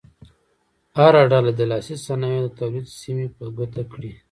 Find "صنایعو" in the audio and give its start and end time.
2.05-2.45